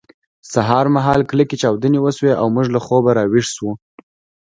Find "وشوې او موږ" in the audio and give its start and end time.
2.01-2.67